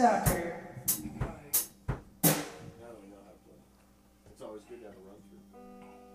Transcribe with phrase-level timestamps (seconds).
[0.00, 0.56] sucker.
[4.32, 5.44] It's always good to have a run through.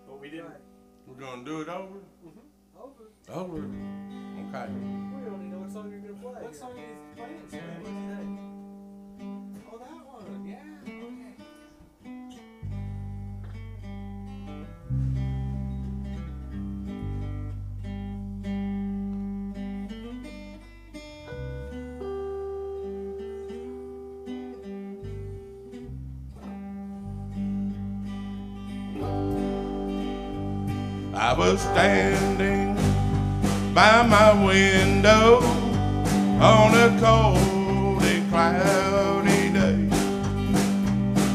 [0.08, 0.48] But we didn't.
[1.06, 1.98] We're gonna do it over.
[2.26, 2.82] Mm-hmm.
[2.82, 3.04] Over.
[3.28, 3.58] Over.
[3.58, 4.72] Okay.
[4.72, 6.42] We don't even know what song you're gonna play.
[6.42, 8.25] What song are you playing?
[31.52, 32.74] Was standing
[33.72, 35.38] by my window
[36.40, 39.80] on a cold and cloudy day.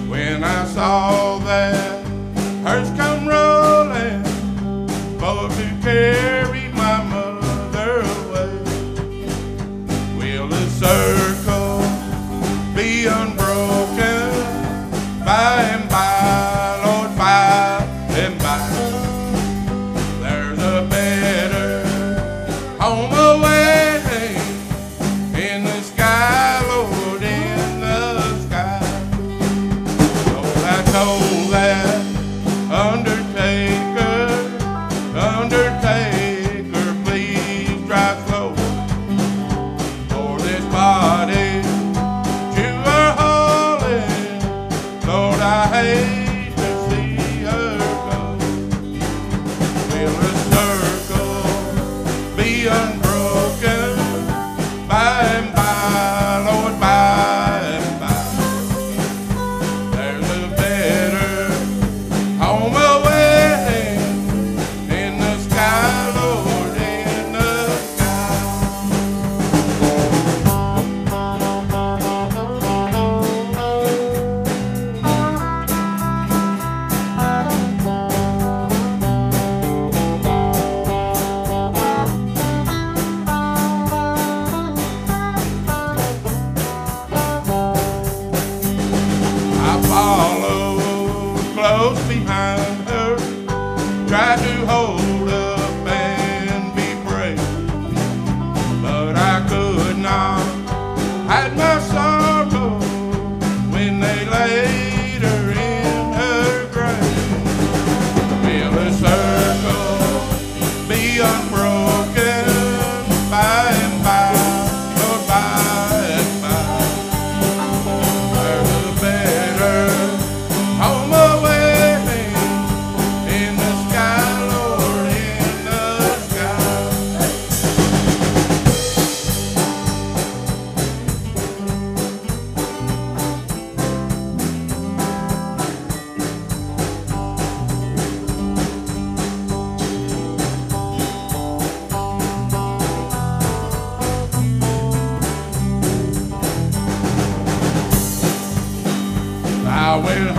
[0.10, 2.05] When I saw that
[2.66, 4.24] hearse come rolling
[5.18, 6.21] for to carry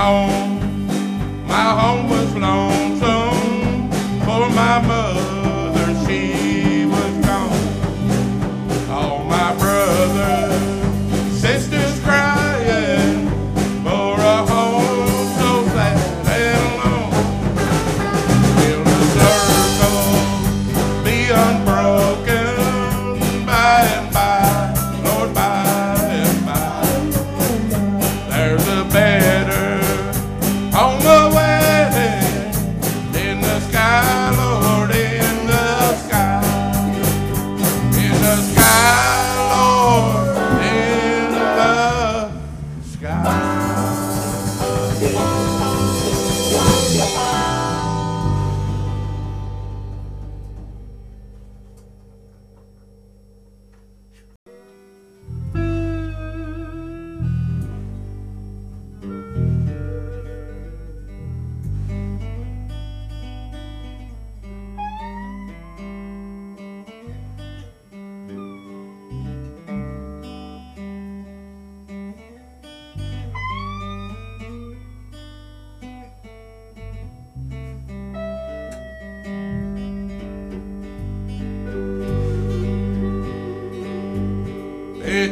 [0.03, 2.81] home, my home was lonesome,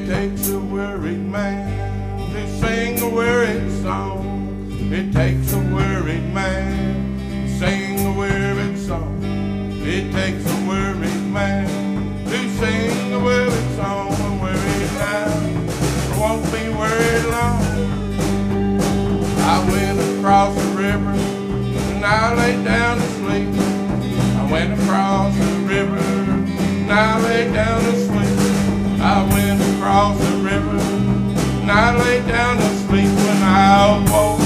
[0.01, 4.67] It takes a worried man to sing a worried song.
[4.91, 9.21] It takes a worried man to sing a worried song.
[9.23, 11.69] It takes a worried man
[12.25, 14.09] to sing a worried song.
[14.09, 15.67] A worried man
[16.19, 17.63] won't be worried long.
[19.53, 21.15] I went across the river
[21.93, 23.49] and I lay down to sleep.
[24.41, 28.00] I went across the river and I lay down to sleep
[29.91, 30.79] across the river.
[31.63, 34.39] And I lay down to sleep when I awoke.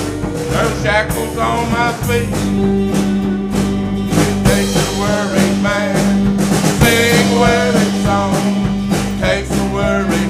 [0.49, 2.32] there were shackles on my feet.
[4.25, 8.41] It takes a worried man to sing a worried song.
[8.88, 10.23] It takes a worried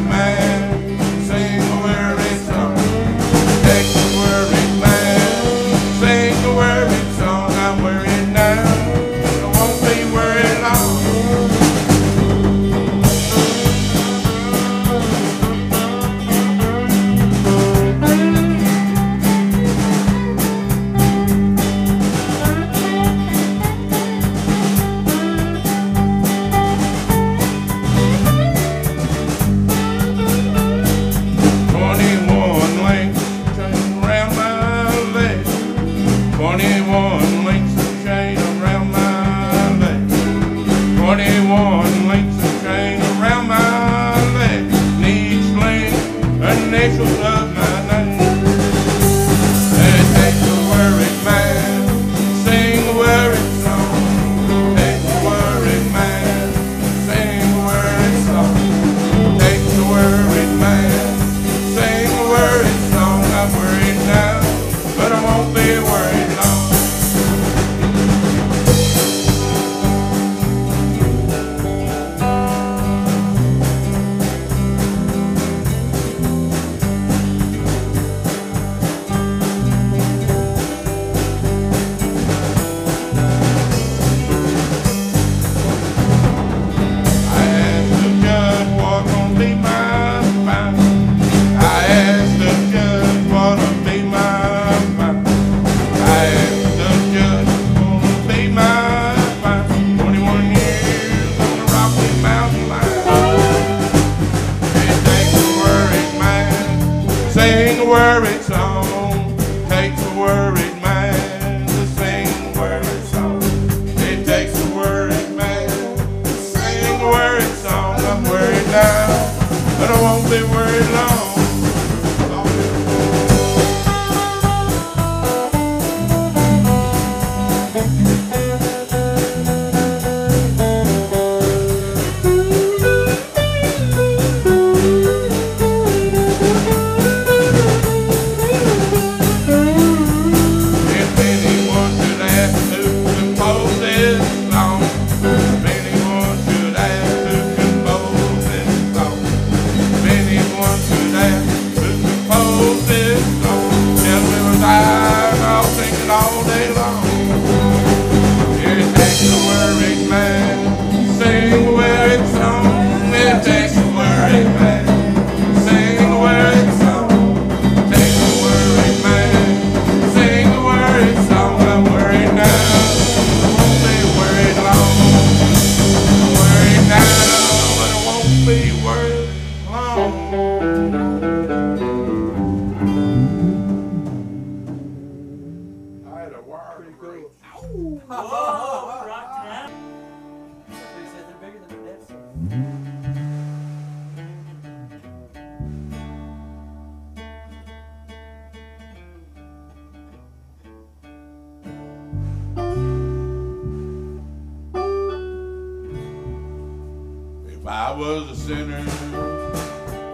[207.96, 208.84] was a sinner.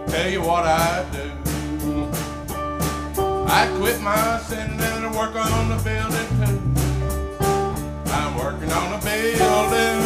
[0.07, 1.31] Tell you what I do.
[3.47, 6.59] I quit my sinning and I work on the building too.
[8.11, 10.01] I'm working on the building.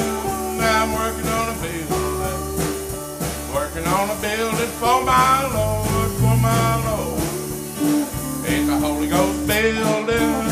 [0.62, 2.46] I'm working on the building.
[3.54, 7.24] Working on the building for my Lord, for my Lord.
[8.46, 10.45] It's a Holy Ghost building.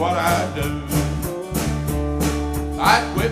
[0.00, 0.82] what I do.
[2.80, 3.29] I quit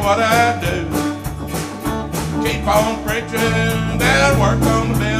[0.00, 0.84] what I do.
[2.42, 4.00] Keep on preaching and
[4.40, 5.19] work on the building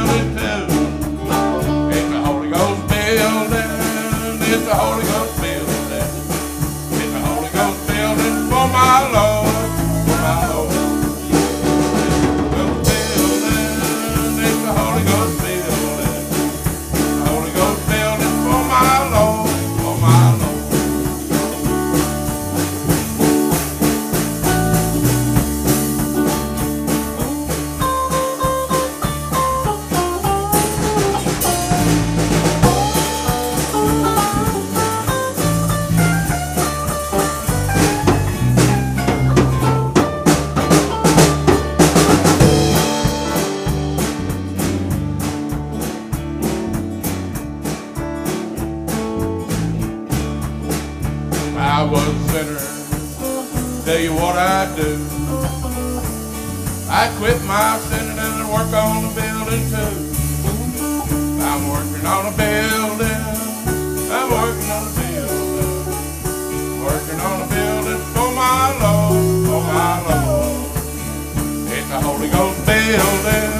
[57.61, 59.93] I quit my sinning and work on the building too.
[61.45, 63.21] I'm working on a building.
[64.09, 65.85] I'm working on a building.
[66.83, 70.71] Working on a building for my Lord, for my Lord.
[71.71, 73.50] It's a Holy Ghost building.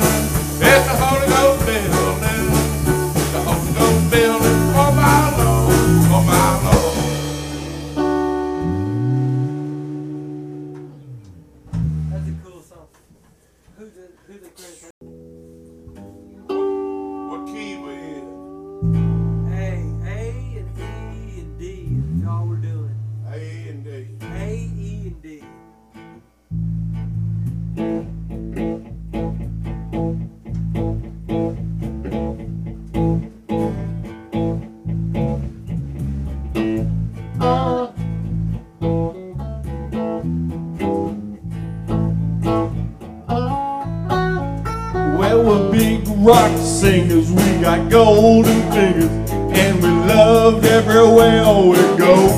[47.78, 52.38] Got golden fingers, and we loved everywhere oh, we go.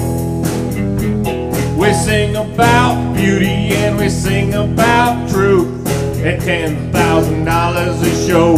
[1.75, 5.87] We sing about beauty and we sing about truth
[6.23, 8.57] at ten thousand dollars a show.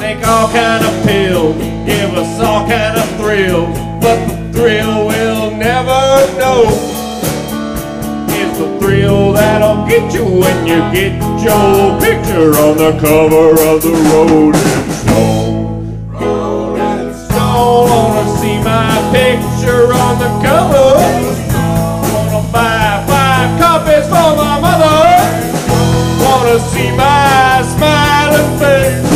[0.00, 5.50] Make all kind of pills, give us all kind of thrills, but the thrill we'll
[5.50, 6.87] never know
[8.88, 11.12] thrill that'll get you when you get
[11.44, 14.54] your picture on the cover of the Rolling
[15.00, 16.08] Stone.
[16.12, 20.88] Rolling Stone, wanna see my picture on the cover?
[22.14, 25.00] Wanna buy five copies for my mother?
[26.24, 29.07] Wanna see my smiling face?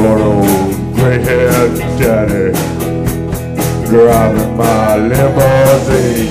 [0.00, 2.52] Good old gray-haired daddy
[3.86, 6.30] driving my limousine.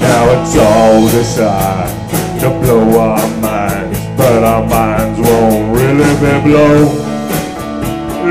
[0.00, 6.88] Now it's all designed to blow our minds, but our minds won't really be blown.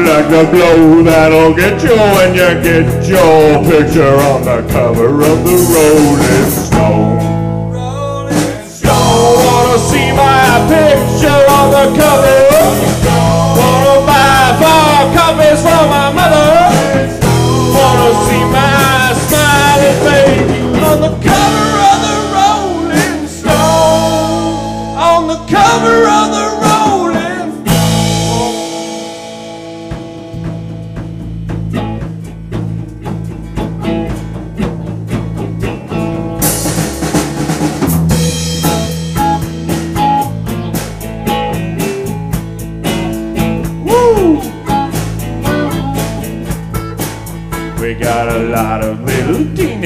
[0.06, 5.38] Like the blow that'll get you when you get your picture on the cover of
[5.48, 7.74] the Rolling Stone.
[7.74, 8.38] Rolling
[8.84, 12.38] Don't wanna see my picture on the cover.
[12.52, 13.47] Wanna buy
[15.08, 16.50] four copies for my mother.
[17.76, 24.98] Wanna see my smiling face on the cover of the Rolling Stone.
[24.98, 26.67] On the cover of the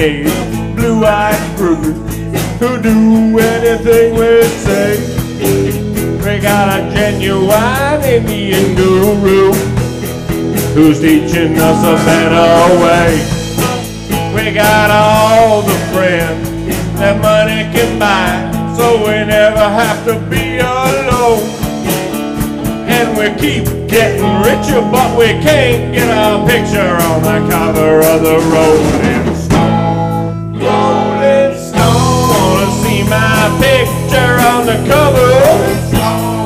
[0.02, 1.94] blue-eyed groovers
[2.58, 4.98] who do anything we say.
[6.18, 9.52] We got a genuine Indian guru
[10.74, 13.14] who's teaching us a better way.
[14.34, 16.48] We got all the friends
[16.98, 21.46] that money can buy, so we never have to be alone.
[22.90, 28.22] And we keep getting richer, but we can't get our picture on the cover of
[28.22, 29.21] the Rolling
[33.60, 35.32] picture on the cover.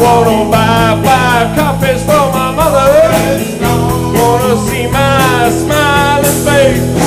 [0.02, 2.90] Wanna buy five copies for my mother.
[4.18, 7.05] Wanna see my smiling face.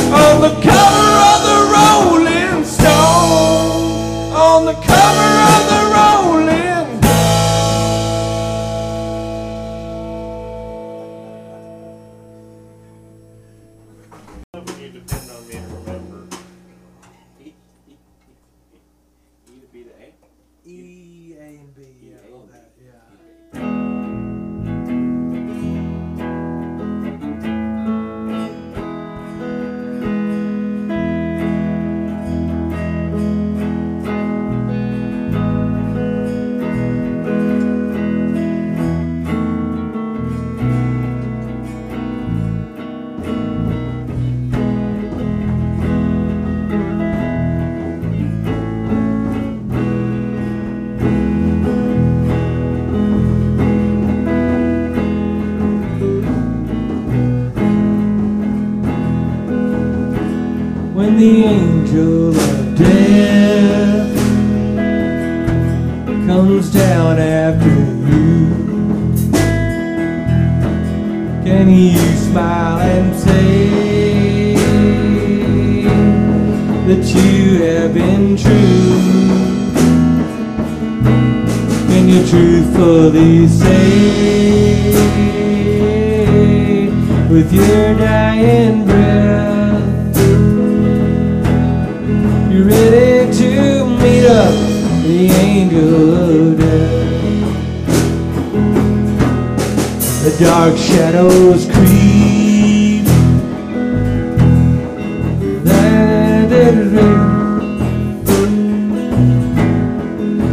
[100.29, 103.07] The dark shadows creep.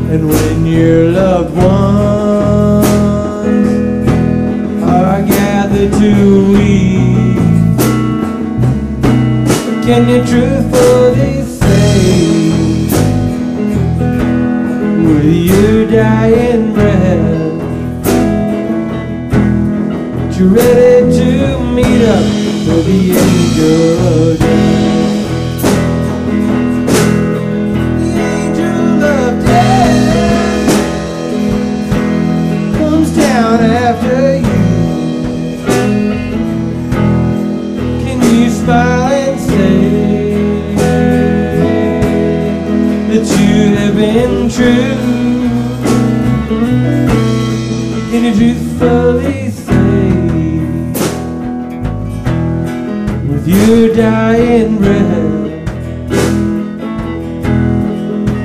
[0.09, 2.87] And when your loved ones
[4.83, 6.13] are gathered to
[6.55, 7.37] weep,
[9.85, 12.17] can you truthfully say
[15.05, 16.56] with your dying
[20.57, 22.25] ready to meet up
[22.65, 24.47] for the angel of
[33.87, 34.63] after you.
[38.05, 40.75] Can you smile and say
[43.11, 44.97] that you have been true?
[48.11, 49.46] Can you truthfully
[53.97, 55.71] dying breath.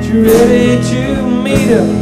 [0.05, 2.00] You're ready to meet up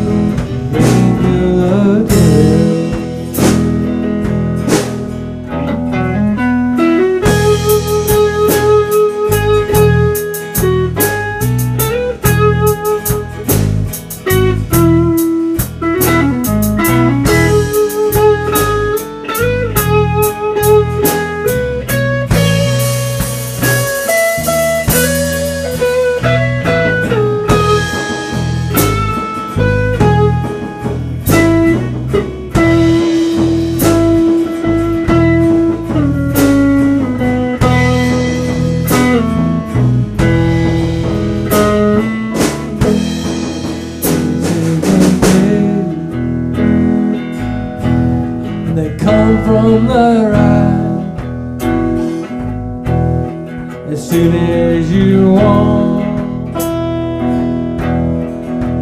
[54.10, 56.00] soon as you want.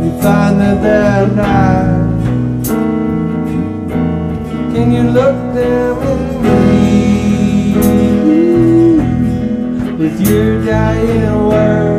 [0.02, 1.98] You find that they're not.
[4.74, 6.22] Can you look them in
[9.90, 11.97] the with your dying words?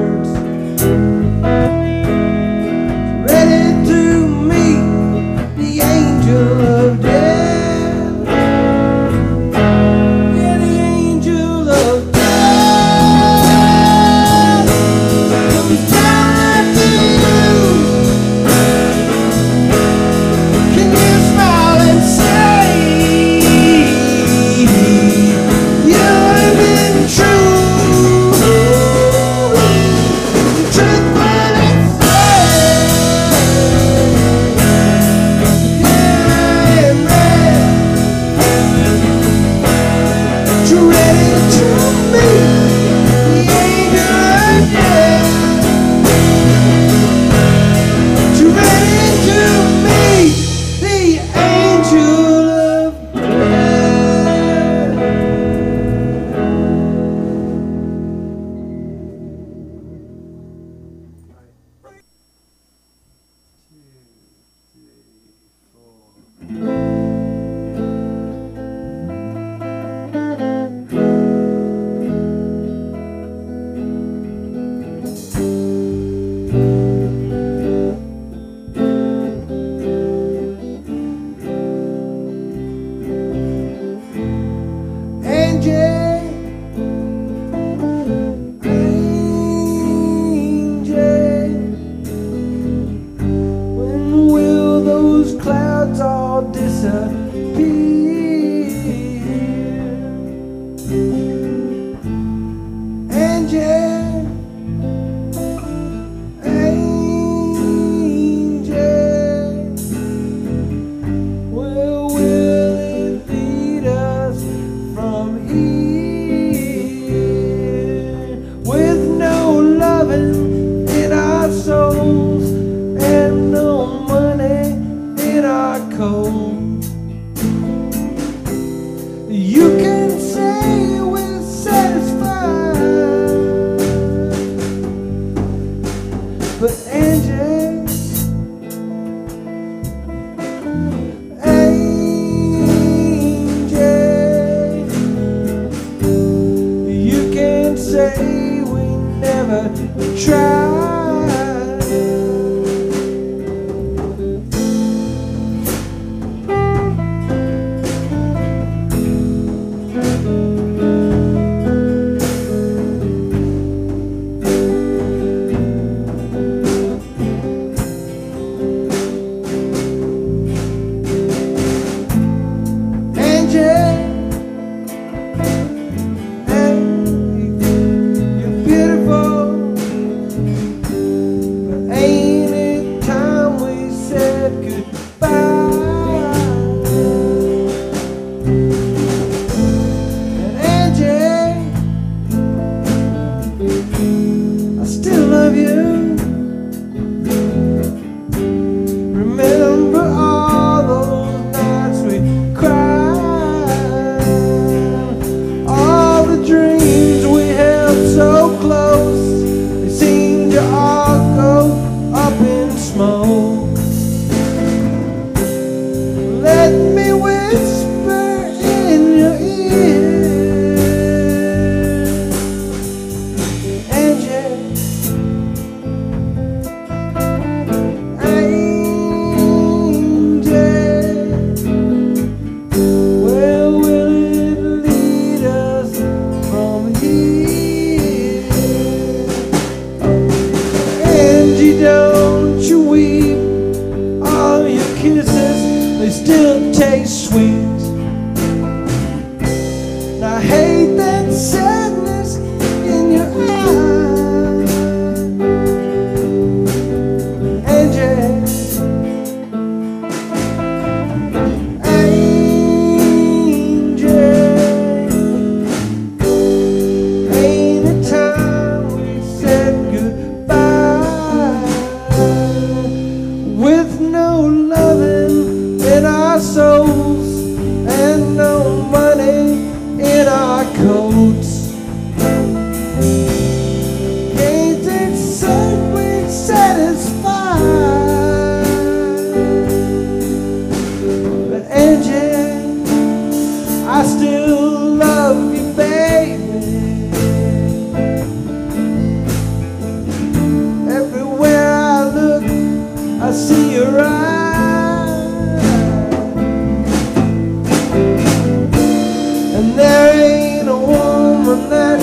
[311.59, 311.98] Woman that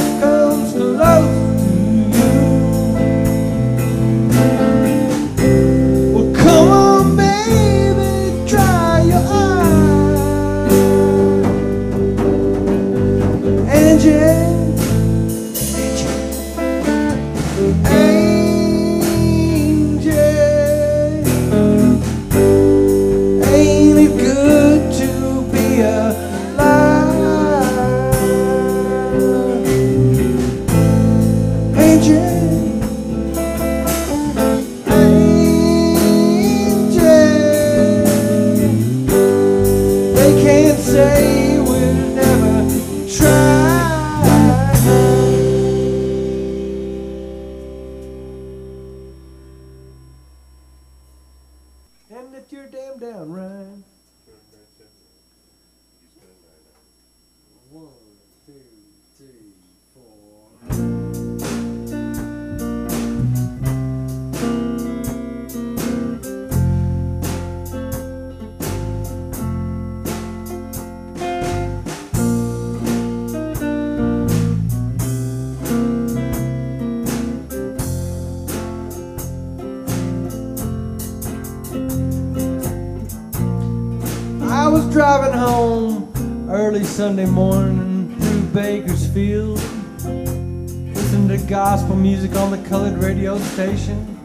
[86.96, 89.60] Sunday morning through Bakersfield,
[90.06, 94.18] listening to gospel music on the colored radio station.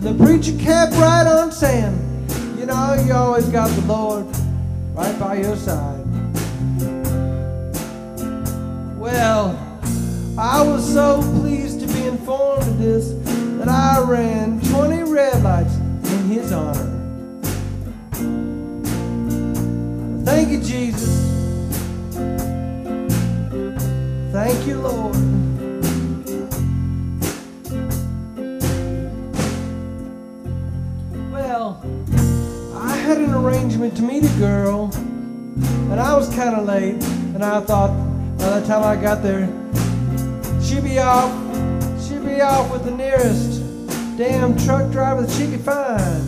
[0.00, 1.96] The preacher kept right on saying,
[2.58, 4.26] You know, you always got the Lord
[4.92, 6.04] right by your side.
[8.98, 9.56] Well,
[10.38, 13.12] I was so pleased to be informed of this
[13.58, 16.94] that I ran 20 red lights in his honor.
[20.26, 21.17] Thank you, Jesus.
[24.38, 25.16] Thank you, Lord.
[31.32, 31.82] Well,
[32.72, 37.02] I had an arrangement to meet a girl, and I was kind of late,
[37.34, 37.90] and I thought
[38.38, 39.48] by the time I got there,
[40.62, 41.32] she'd be off,
[42.06, 43.60] she'd be off with the nearest
[44.16, 46.22] damn truck driver that she could find.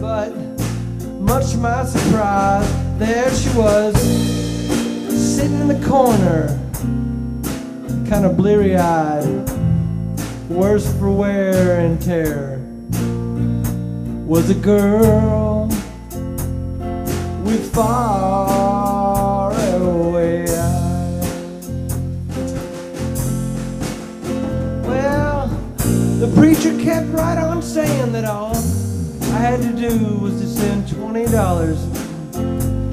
[0.00, 0.34] But
[1.20, 3.94] much to my surprise, there she was,
[5.10, 6.48] sitting in the corner,
[8.08, 9.48] kind of bleary eyed,
[10.48, 12.58] worse for wear and tear,
[14.26, 15.68] was a girl
[17.44, 21.68] with far away eyes.
[24.86, 25.48] Well,
[26.18, 30.88] the preacher kept right on saying that all I had to do was to send
[30.88, 31.95] twenty dollars to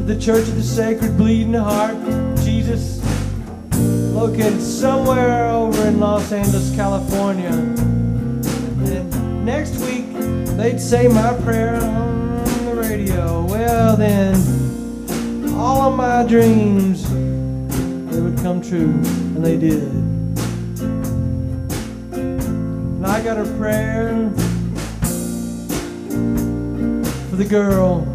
[0.06, 1.96] the Church of the Sacred Bleeding Heart
[2.40, 3.02] Jesus,
[4.14, 7.48] located somewhere over in Los Angeles, California.
[7.48, 10.12] And next week
[10.58, 13.46] they'd say my prayer on the radio.
[13.46, 14.36] Well then,
[15.56, 17.10] all of my dreams
[18.12, 19.84] they would come true, and they did.
[22.14, 24.30] And I got a prayer
[27.30, 28.13] for the girl.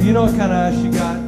[0.00, 1.20] Well, you know what kind of eyes she got.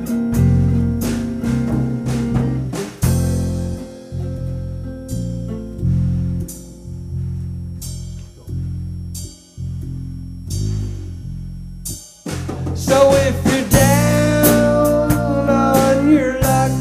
[12.74, 16.72] So if you're down on your luck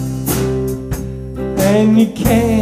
[1.59, 2.60] and you can't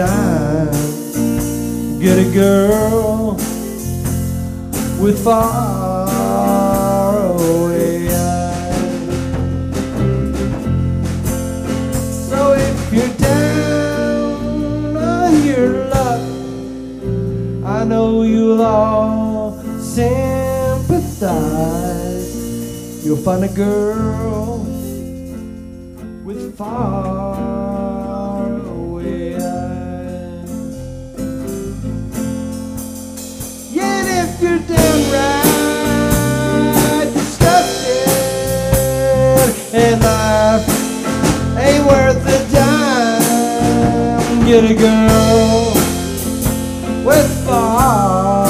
[0.00, 0.72] dime,
[2.00, 3.36] get a girl
[4.98, 6.08] with far
[7.34, 9.10] away eyes.
[12.30, 16.22] So if you're down on your luck,
[17.66, 20.64] I know you'll all sympathize.
[23.04, 24.64] You'll find a girl
[26.24, 27.19] with far
[44.50, 45.72] get a girl
[47.04, 48.48] with far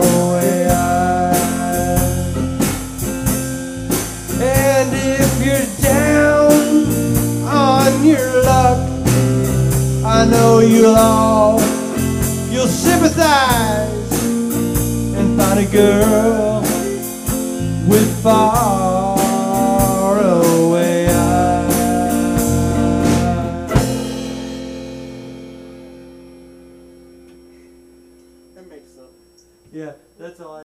[0.00, 2.26] away eyes.
[4.40, 6.86] And if you're down
[7.46, 8.80] on your luck,
[10.04, 11.60] I know you'll all
[12.50, 14.24] you'll sympathize
[15.16, 16.62] and find a girl
[17.86, 18.53] with far
[28.70, 29.44] Sense.
[29.72, 30.63] Yeah, that's all I.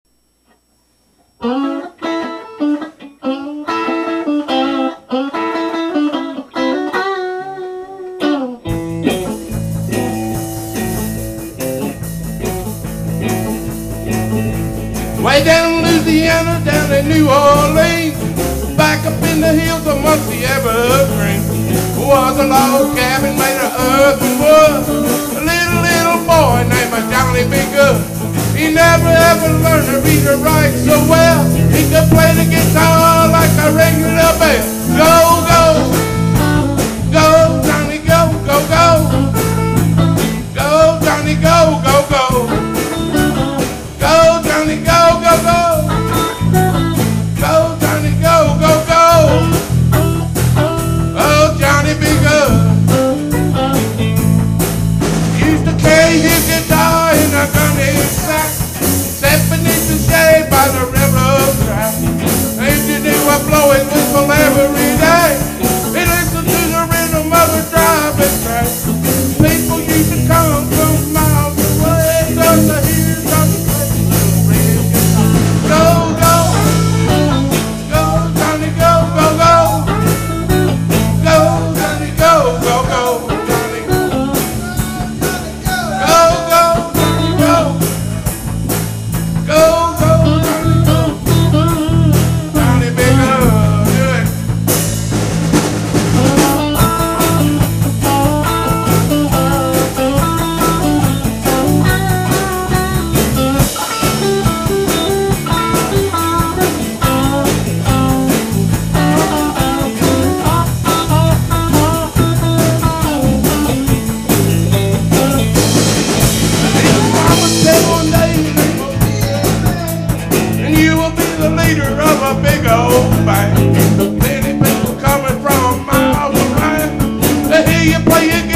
[128.16, 128.56] Why you